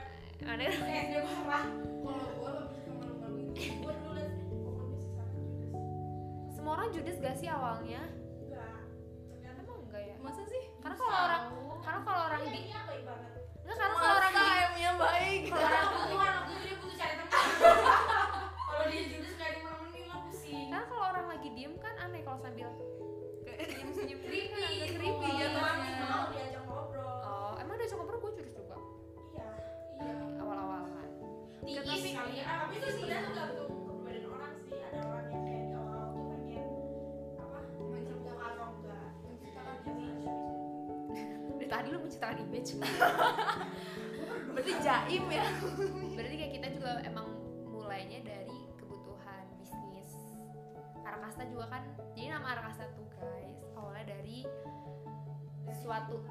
Ada 0.43 0.63
Eh 0.67 1.03
dia 1.07 1.21
parah. 1.23 1.65
Kalau 1.65 2.27
gua 2.35 2.51
lebih 2.59 2.79
ke 2.79 2.91
malu-malu. 2.91 3.41
Gua 3.79 3.93
dulu 3.93 4.11
liat 4.13 4.31
pokoknya 4.43 4.97
Judas. 4.97 5.31
semua 6.53 6.71
orang 6.73 6.89
judes 6.91 7.17
gak 7.17 7.35
sih 7.35 7.47
awalnya? 7.47 8.01
Enggak. 8.39 8.79
Ternyata 9.29 9.59
Emang 9.61 9.79
enggak 9.81 10.03
ya? 10.03 10.15
Masa 10.19 10.41
sih? 10.45 10.63
Karena 10.77 10.95
kalau 10.95 11.15
orang 11.17 11.43
karena 11.79 11.99
kalau 12.01 12.21
orang 12.25 12.39
Iya, 12.41 12.51
di 12.51 12.61
dia 12.61 12.79
baik 12.85 13.03
banget. 13.03 13.31
enggak 13.57 13.73
karena 13.73 13.95
kalau 13.95 14.13
orang 14.13 14.31
di 14.31 14.43
Masa 14.43 14.77
yang 14.77 14.97
baik? 14.97 15.39
Kalau 15.45 15.63
orang 15.63 15.85
kebutuhan 15.85 16.31
waktu 16.33 16.51
itu 16.53 16.61
dia 16.61 16.75
butuh 16.77 16.95
cari 16.97 17.13
teman. 17.15 17.43
Kalau 18.63 18.85
dia 18.89 19.01
judes 19.05 19.33
gak 19.33 19.47
ada 19.47 19.53
yang 19.53 19.65
nemenin 19.65 20.03
lo 20.05 20.17
pusing. 20.23 20.65
karena 20.65 20.85
kalau 20.85 21.05
orang 21.07 21.25
lagi 21.29 21.49
diem 21.51 21.73
kan 21.77 21.93
aneh 21.99 22.21
kalau 22.21 22.39
sambil 22.39 22.67
senyum-senyum 23.45 24.19
Creepy, 24.19 24.65
creepy 24.89 25.07
Iya, 25.29 25.47
jatuhnya. 25.47 25.47
teman 25.53 25.75
Tiis 32.13 32.21
kali 32.21 32.37
ya. 32.37 32.45
Tapi 32.45 32.73
itu 32.77 32.87
sebenarnya 32.93 33.25
tergantung 33.25 33.69
kepribadian 33.73 34.25
orang 34.29 34.53
sih. 34.69 34.77
Ada 34.85 34.99
orang 35.01 35.25
yang 35.33 35.41
kayak 35.49 35.65
di 35.65 35.73
awal 35.73 36.05
tuh 36.13 36.23
pengen 36.29 36.67
apa? 37.41 37.57
Menceritakan 37.89 38.49
atau 38.53 38.67
enggak? 38.69 39.09
Menceritakan 39.25 39.75
image. 39.89 40.25
Dari 41.57 41.67
tadi 41.73 41.87
lu 41.89 41.97
menciptakan 42.05 42.37
image. 42.45 42.69
Berarti 44.53 44.73
jaim 44.85 45.25
ya? 45.25 45.45
Berarti 46.13 46.35
kayak 46.37 46.53
kita 46.53 46.67
juga 46.77 46.91
emang 47.01 47.27
mulainya 47.65 48.19
dari 48.21 48.61
kebutuhan 48.77 49.43
bisnis. 49.57 50.13
Arakasta 51.01 51.49
juga 51.49 51.65
kan. 51.65 51.81
Jadi 52.13 52.29
nama 52.29 52.47
Arakasta 52.53 52.93
tuh 52.93 53.09
guys 53.17 53.57
awalnya 53.73 54.13
dari 54.13 54.45
suatu 55.81 56.21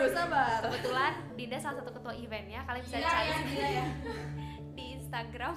Sabar, 0.00 0.16
sabar. 0.16 0.58
Kebetulan 0.64 1.12
Dinda 1.36 1.58
salah 1.58 1.76
satu 1.78 1.90
ketua 1.92 2.14
eventnya. 2.14 2.60
Kalian 2.64 2.82
bisa 2.82 2.96
Gila 2.96 3.10
cari 3.10 3.28
ya, 3.28 3.36
gila 3.44 3.68
ya. 3.70 3.84
di 4.70 4.84
Instagram 4.96 5.54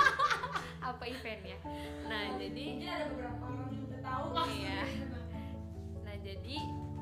apa 0.88 1.04
eventnya. 1.06 1.58
Nah 2.04 2.22
jadi 2.36 2.64
Mungkin 2.68 2.90
ada 2.90 3.06
beberapa 3.08 3.42
orang 3.42 3.68
yang 3.70 3.84
udah 3.86 4.00
tahu 4.02 4.24
Iya. 4.52 4.80
Nah 6.02 6.14
jadi 6.20 6.56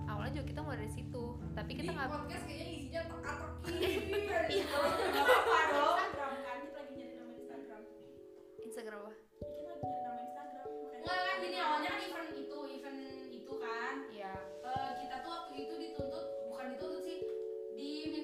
awalnya 0.04 0.32
juga 0.32 0.46
kita 0.46 0.60
mulai 0.62 0.78
dari 0.78 0.92
situ, 0.92 1.24
tapi 1.52 1.70
kita 1.72 1.90
Di 1.90 1.96
nggak 1.96 2.08
podcast 2.08 2.44
kayaknya 2.44 2.66
isinya 2.70 3.00
teka-teki. 3.02 3.74
Iya. 4.54 4.64
Gak 4.68 5.24
apa-apa 5.24 5.58
dong. 5.66 5.96
Instagram 5.98 6.38
kan 6.38 6.56
kita 6.60 6.78
lagi 6.78 6.92
nyari 6.94 7.14
nama 7.16 7.32
Instagram. 7.34 7.82
Instagram 8.60 8.98
apa? 9.02 9.12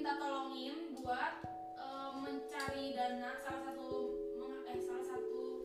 Diminta 0.01 0.17
tolongin 0.17 0.97
buat 0.97 1.45
eh, 1.77 2.11
mencari 2.25 2.89
dana 2.97 3.37
salah 3.37 3.69
satu 3.69 4.17
eh 4.65 4.81
salah 4.81 5.05
satu 5.13 5.61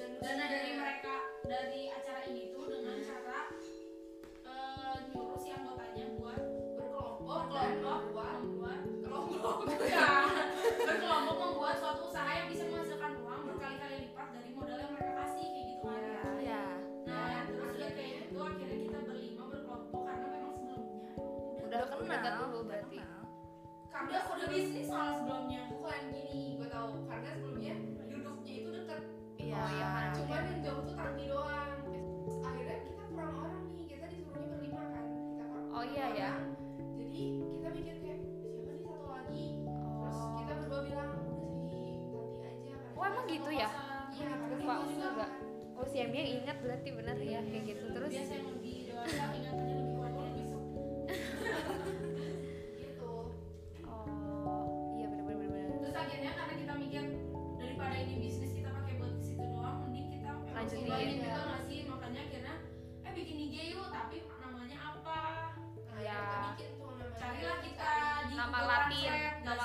dana. 0.00 0.40
dari 0.48 0.72
mereka 0.72 1.16
dari 1.44 1.92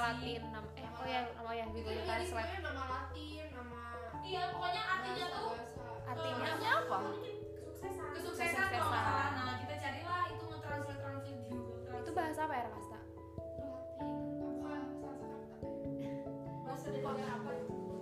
Nama? 0.10 0.18
Latin 0.18 0.42
nama 0.50 0.68
eh 0.74 0.88
oh 0.90 1.06
ya 1.06 1.22
nama 1.32 1.52
ya 1.52 1.66
itu 1.66 1.74
Google 1.76 1.94
jadi 1.94 2.04
Translate 2.04 2.50
nama 2.60 2.84
Latin 2.84 3.46
nama 3.52 3.78
Iya, 4.20 4.42
pokoknya 4.50 4.82
artinya 4.86 5.26
tuh 5.28 5.50
artinya 6.04 6.36
Artinya 6.40 6.72
apa? 6.76 6.98
kesuksesan. 7.00 8.08
Kesuksesan 8.10 8.10
Kesuksesan. 8.12 8.66
kalau 8.70 8.90
nggak 8.90 9.06
salah. 9.06 9.28
Nah, 9.40 9.56
kita 9.60 9.76
carilah 9.80 10.22
itu 10.28 10.44
nge-translate 10.44 11.00
translate 11.00 11.40
di 11.40 11.56
Google 11.56 11.78
Translate. 11.80 12.02
itu 12.02 12.12
bahasa 12.12 12.42
apa 12.42 12.54
ya 12.54 12.64
Rakasta 12.66 13.00
Latin 14.60 14.82
apa 14.82 15.10
Sanskerta 15.20 15.66
ya? 16.00 16.14
bahasa 16.66 16.88
dari 16.88 17.02
apa? 17.06 17.52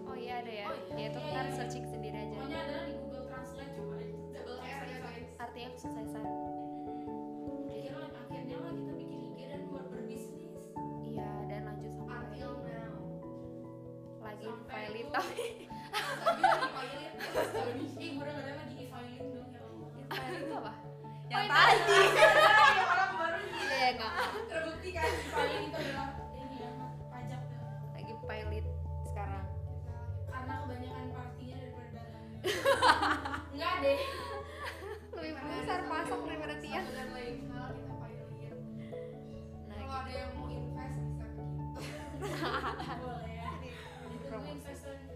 oh 0.03 0.15
iya 0.15 0.33
ada 0.39 0.51
ya 0.53 0.65
Oh, 0.65 0.75
iya. 0.89 0.95
ya 0.97 1.05
itu 1.07 1.19
kan 1.21 1.45
searching 1.53 1.85
sendiri 1.85 2.17
aja 2.17 2.33
Pokoknya 2.33 2.59
adalah 2.61 2.83
di 2.83 2.93
Google 2.97 3.23
Translate 3.25 3.71
coba. 3.73 3.95
Double 4.31 4.57
R 4.57 4.83
ya 4.85 4.99
artinya 5.37 5.69
kesuksesan 5.71 6.25
tapi 15.17 15.43
Ih, 17.97 18.09
gue 18.13 18.21
dengernya 18.21 18.53
lagi 18.55 18.75
e-filing 18.77 19.25
dong 19.33 19.49
ya 19.49 19.59
Allah. 19.59 19.89
pilot 20.07 20.37
itu 20.37 20.53
apa 20.53 20.71
yang 21.27 21.41
itu 21.41 21.57
tadi 21.57 21.97
Ya, 22.77 22.85
orang 22.87 23.11
baru 23.17 23.37
nih. 23.41 23.65
iya 23.67 23.87
enggak 23.89 24.11
Terbukti 24.47 24.89
kan 24.93 25.09
e-filing 25.09 25.63
itu 25.65 25.77
adalah 25.79 26.07
ini 26.31 26.57
ya, 26.59 26.69
pajak 27.09 27.41
lagi 27.91 28.13
pilot 28.19 28.65
sekarang 29.03 29.45
Karena 30.27 30.53
kebanyakan 30.61 31.07
partinya 31.11 31.55
daripada 31.57 31.89
dalangnya. 31.91 32.39
Enggak 33.53 33.73
deh. 33.81 33.99
lebih 35.17 35.33
besar 35.33 35.79
pasok 35.83 36.19
daripada 36.23 36.55
tiang 36.61 36.85
dan 36.87 37.09
lain 37.09 37.35
hal 37.49 37.73
kita 37.73 37.93
pilot 38.29 38.59
nah 39.65 39.75
kalau 39.75 39.95
gitu 39.97 39.97
ada 39.97 40.11
yang 40.13 40.31
mau 40.37 40.45
invest 40.47 40.97
bisa 41.01 41.25
ke 41.25 41.41
kita 41.41 42.05
Boleh 43.01 43.33
ya. 43.33 43.49
Ditunggu 43.57 44.29
Promosi. 44.29 45.06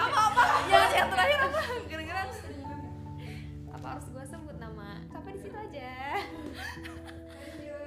Apa 0.00 0.18
apa 0.30 0.42
yang 0.70 0.90
yang 0.94 1.08
terakhir 1.10 1.38
apa? 1.44 1.60
Kira-kira. 1.86 2.22
Apa 3.70 3.86
harus 3.96 4.06
gue 4.10 4.24
sebut 4.28 4.56
nama? 4.58 5.00
Apa 5.10 5.28
di 5.32 5.38
situ 5.40 5.56
aja. 5.56 5.92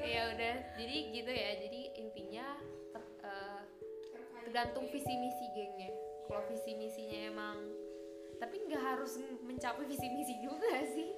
Ya 0.03 0.21
udah. 0.35 0.55
Jadi 0.75 0.95
gitu 1.15 1.31
ya. 1.31 1.51
Jadi 1.63 1.81
intinya 1.95 2.45
ter- 2.91 3.15
eh, 3.23 3.61
Terkait 4.11 4.41
tergantung 4.45 4.85
visi 4.91 5.13
misi 5.15 5.45
gengnya. 5.55 5.91
Kalau 6.27 6.43
visi 6.47 6.71
misinya 6.75 7.19
emang 7.29 7.57
tapi 8.41 8.59
nggak 8.67 8.83
harus 8.83 9.15
mencapai 9.39 9.87
visi 9.87 10.07
misi 10.11 10.35
juga 10.43 10.83
sih. 10.91 11.15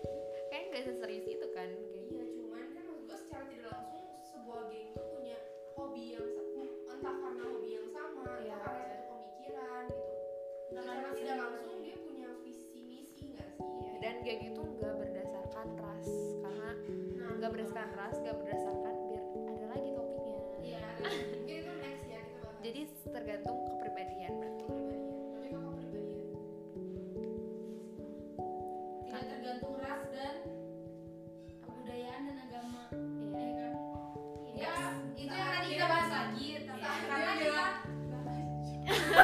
Kayak 0.53 0.63
nggak 0.69 0.83
seserius 0.85 1.25
itu 1.25 1.47
kan 1.57 1.69
Iya, 2.05 2.23
cuman 2.37 2.63
kan 2.69 2.83
maksud 2.85 3.09
gue 3.09 3.17
secara 3.17 3.43
tidak 3.49 3.73
langsung 3.73 4.05
sebuah 4.21 4.61
geng 4.69 4.84
Iya. 8.37 8.55
entah 8.55 8.61
karena 8.65 8.83
satu 8.85 9.05
pemikiran 9.07 9.83
gitu. 9.85 10.13
Secara 10.65 10.85
karena 10.85 11.09
tidak 11.15 11.35
langsung 11.39 11.75
dia 11.79 11.95
punya 11.97 12.29
visi 12.41 12.79
misi 12.83 13.23
nggak 13.31 13.49
sih? 13.55 13.63
Iya, 13.65 13.93
dan 13.99 14.15
geng 14.21 14.41
itu 14.43 14.61
nggak 14.61 14.93
berdasarkan 14.97 15.67
ras 15.77 16.07
karena 16.41 16.69
Nah, 17.15 17.31
nggak 17.35 17.51
berdasarkan 17.51 17.89
ras 17.95 18.15
nggak 18.17 18.37
berdasarkan 18.37 18.93
biar 19.07 19.23
ada 19.45 19.65
lagi 19.69 19.89
topiknya 19.91 20.37
Iya. 20.61 20.79
mungkin 20.99 21.55
itu 21.55 21.73
next 21.79 22.05
ya 22.05 22.19
kita 22.21 22.37
bahas. 22.41 22.57
jadi 22.61 22.81
tergantung 23.07 23.57
kepribadian 23.65 24.31
berarti 24.35 24.61
kepribadian. 24.63 25.03
Tidak 29.05 29.23
tergantung 29.31 29.75
ras 29.79 30.03
dan 30.11 30.35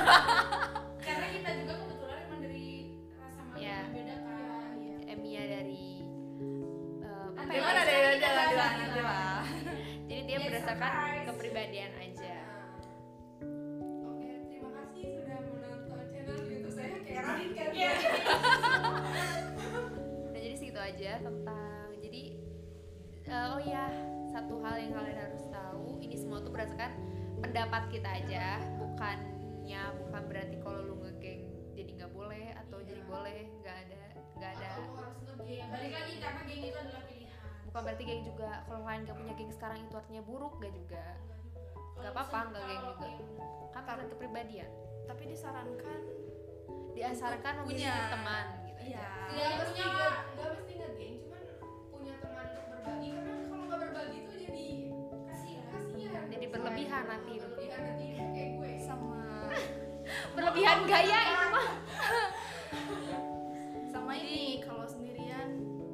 karena 1.06 1.28
kita 1.30 1.50
juga 1.58 1.74
kebetulan 1.76 2.20
emang 2.24 2.40
dari 2.42 2.70
ras 3.16 3.34
sama 3.34 3.54
Iya. 3.56 3.78
agama 3.78 3.94
beda 3.94 4.16
kan. 4.18 4.74
Iya. 4.78 4.96
Emia 5.08 5.44
dari 5.44 5.86
eh, 7.02 7.28
apa 7.36 7.50
ya 7.50 7.58
gimana 7.58 7.72
bahas 7.74 7.86
deh 7.86 7.92
lagi, 7.92 8.06
nanti 8.06 8.18
kita 8.18 8.30
lah 8.32 8.50
bahas 8.52 8.76
nanti 8.78 9.02
lah 9.02 9.42
jadi 10.08 10.22
dia 10.22 10.32
Iya, 10.32 10.46
berdasarkan 10.46 10.92
surprise. 10.92 11.26
kepribadian 11.28 11.92
aja 11.96 12.36
Oke, 14.04 14.30
terima 14.46 14.70
kasih 14.74 15.04
sudah 15.14 15.40
menonton 15.42 16.00
channel 16.08 16.38
YouTube 16.44 16.74
saya 16.74 16.98
kayak 17.00 17.22
Radit 17.22 17.50
kan. 17.52 17.70
Iya. 17.72 17.92
Nah 20.28 20.40
jadi 20.40 20.56
segitu 20.56 20.80
aja 20.80 21.12
tentang 21.20 21.86
jadi 21.98 22.24
eh, 23.24 23.46
oh 23.50 23.62
ya 23.62 23.86
satu 24.28 24.56
hal 24.60 24.76
yang 24.78 24.92
kalian 24.92 25.20
harus 25.20 25.44
tahu 25.48 26.00
ini 26.00 26.16
semua 26.16 26.40
tuh 26.40 26.50
berdasarkan 26.50 26.92
pendapat 27.40 27.84
kita 27.90 28.10
aja 28.10 28.60
bukannya 29.62 30.02
bukan 30.02 30.24
berarti 30.26 30.56
kalau 30.58 30.80
lu 30.82 30.96
ngegeng 31.00 31.42
jadi 31.72 31.92
nggak 31.94 32.12
boleh 32.12 32.46
atau 32.58 32.78
Iya. 32.78 32.88
jadi 32.90 33.02
boleh 33.06 33.38
nggak 33.62 33.78
ada 33.78 34.02
nggak 34.34 34.52
ada 34.52 34.68
harus 34.68 34.90
ngegeng. 35.22 35.48
Iya, 35.48 35.64
balik 35.70 35.92
lagi 35.94 36.14
karena 36.18 36.42
geng 36.42 36.62
itu 36.64 36.78
adalah 36.80 37.04
pilihan. 37.06 37.40
bukan 37.64 37.82
berarti 37.86 38.04
geng 38.04 38.24
juga 38.26 38.50
kalau 38.66 38.80
kalian 38.82 39.02
gak 39.04 39.16
punya 39.16 39.34
geng 39.36 39.52
sekarang 39.52 39.80
itu 39.80 39.94
artinya 39.96 40.24
buruk 40.24 40.54
gak 40.58 40.74
juga 40.74 41.04
Enggak 41.94 42.12
apa-apa, 42.12 42.40
nggak 42.50 42.64
geng 42.66 42.82
juga. 42.90 43.08
kan 43.72 43.84
karena 43.86 44.04
kepribadian 44.08 44.72
tapi 45.06 45.24
disarankan 45.28 46.00
diasarkan 46.92 47.54
Punya. 47.64 47.94
teman 48.10 48.46
gitu 48.66 48.82
iya 48.84 48.98
aja. 48.98 49.30
Tidak 49.30 49.52
mesti 49.56 49.80
nge- 49.80 50.22
nggak 50.34 50.50
mesti 50.52 50.74
ngegeng, 50.76 51.16
cuman 51.22 51.42
punya 51.88 52.14
teman 52.18 52.46
untuk 52.50 52.66
berbagi 52.68 53.10
karena 53.14 53.34
kalau 53.46 53.64
nggak 53.64 53.80
berbagi 53.80 54.18
tuh 54.20 54.36
jadi 54.36 54.66
Kasihan. 55.24 55.82
kasihan. 55.86 56.24
Jadi 56.28 56.46
berlebihan 56.48 57.04
nanti. 57.06 57.34
Berlebihan 60.36 60.88
gaya 60.88 61.20
itu 61.34 61.46
mah. 61.52 61.70
Sama 63.94 64.12
ini 64.16 64.64
kalau 64.64 64.86
sendirian 64.88 65.50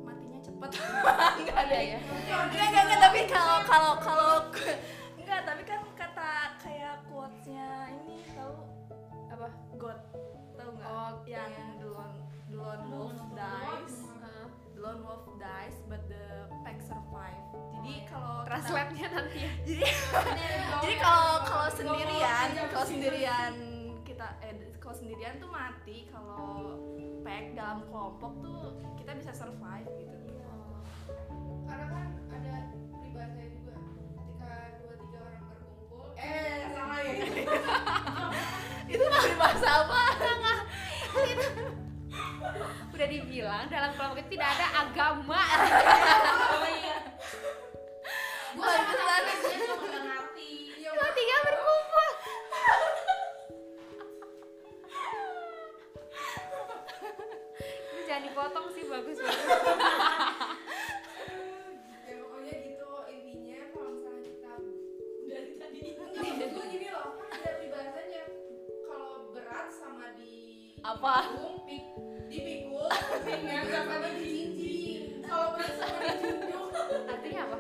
matinya 0.06 0.40
cepet. 0.42 0.70
Enggak 1.42 1.58
ada 1.58 1.80
ya? 1.80 2.00
Enggak 2.02 2.66
enggak 2.70 2.84
enggak 2.86 3.00
tapi 3.02 3.22
kalau 3.30 3.58
kalau 3.66 3.94
kalau 4.02 4.32
enggak 5.18 5.42
tapi 5.46 5.62
kan 5.66 5.82
kata 5.98 6.32
kayak 6.62 6.96
quotesnya 7.10 7.92
ini 8.04 8.22
tahu? 8.34 8.56
Apa? 9.34 9.48
God. 9.78 10.00
Tahu 10.58 10.70
nggak? 10.78 10.90
Oh, 10.90 11.12
yang 11.26 11.52
iya. 11.54 11.66
the 11.82 11.88
lone, 11.90 12.18
the 12.50 12.58
lone 12.58 12.84
wolf. 12.90 13.14
Dies 13.38 14.08
the 14.78 14.86
lone 14.86 15.02
wolf 15.02 15.26
dies 15.42 15.76
but 15.90 16.06
the 16.06 16.46
pack 16.62 16.78
survive. 16.86 17.42
Jadi 17.74 18.06
kalau 18.06 18.46
translate-nya 18.46 19.08
nanti 19.10 19.38
ya. 19.42 19.52
Jadi 19.66 19.84
jadi 20.86 20.96
kalau 21.02 21.30
kalau 21.50 21.68
sendirian 21.74 22.48
kalau 22.70 22.86
sendirian 22.86 23.54
eh 24.44 24.54
kalau 24.80 24.96
sendirian 24.96 25.40
tuh 25.42 25.50
mati 25.52 26.08
kalau 26.12 26.80
pack 27.26 27.56
dalam 27.58 27.84
kelompok 27.92 28.34
tuh 28.40 28.78
kita 28.96 29.12
bisa 29.20 29.32
survive 29.36 29.90
gitu. 30.00 30.16
Karena 31.68 31.88
kan 31.92 32.10
ada 32.32 32.56
peribahasanya 32.96 33.50
juga 33.52 33.76
ketika 33.76 34.54
dua 34.80 34.94
tiga 34.96 35.18
orang 35.24 35.44
berkumpul. 35.52 36.06
Eh 36.16 36.60
sama 36.72 36.96
ya. 37.04 37.14
itu 38.94 39.04
mah 39.04 39.24
bahasa 39.36 39.70
apa? 39.84 40.04
Udah 42.98 43.08
dibilang 43.14 43.66
dalam 43.70 43.92
kelompok 43.94 44.26
itu 44.26 44.40
tidak 44.40 44.50
ada 44.58 44.68
agama 44.88 45.42
bagus 58.88 59.18
bagus 59.20 59.48
ya 62.08 62.16
pokoknya 62.24 62.54
gitu 62.64 62.90
intinya 63.12 63.60
kalau 63.76 63.90
misalnya 64.00 64.22
kita 64.24 64.54
Dari 65.28 65.54
tadi. 65.60 65.80
Enggak, 66.08 66.50
gue 66.56 66.66
gini 66.72 66.88
loh, 66.88 67.20
kan 67.20 67.28
ada 67.36 67.50
peribahasanya 67.60 68.24
kalau 68.88 69.36
berat 69.36 69.68
sama 69.76 70.16
di 70.16 70.36
Apa? 70.88 71.16
pikul, 71.28 71.56
pik, 71.68 71.84
dipikul, 72.32 72.88
ringan 73.28 73.66
sama 73.68 73.96
dijinjing. 74.16 75.20
Kalau 75.28 75.48
berat 75.60 75.74
sama 75.76 75.98
dijunjung, 76.00 76.68
artinya 77.12 77.42
apa 77.44 77.58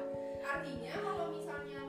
artinya 0.47 0.93
kalau 0.95 1.25
misalnya 1.35 1.79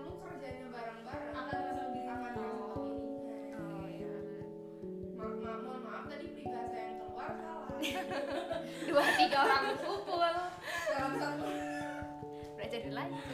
dua 8.88 9.02
tiga 9.16 9.38
orang 9.44 9.62
berkumpul 9.74 10.20
Dalam 10.88 11.12
satu. 11.20 11.46
Udah 12.58 12.66
jadi 12.68 12.90
lanjut 12.90 13.24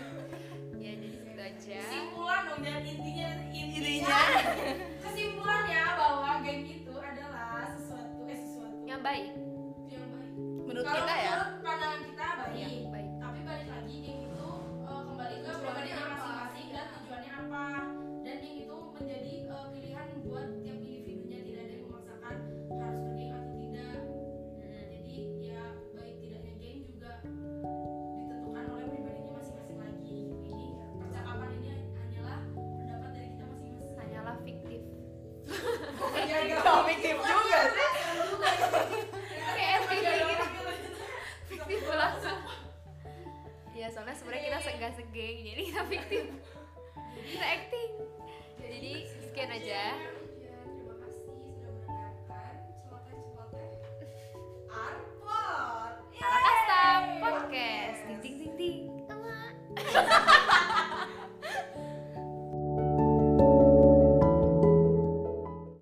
ya 0.74 0.92
jadi 1.00 1.16
segitu 1.16 1.40
aja. 1.40 1.76
Kesimpulan 1.80 2.40
dong 2.44 2.61
dan 2.61 2.85
intinya 2.85 3.28
Intinya. 3.54 4.18
kesimpulannya 5.00 5.83
bahwa 5.96 6.30
geng 6.44 6.62
itu 6.68 6.94
adalah 6.98 7.72
sesuatu 7.72 8.20
eh 8.28 8.37
sesuatu. 8.37 8.76
Yang 8.85 9.00
baik. 9.00 9.26
Yang 9.88 10.04
baik. 10.12 10.33
menurut 10.68 10.85
Kalau 10.85 10.96
kita 11.00 11.14
ya. 11.16 11.24
menurut 11.24 11.52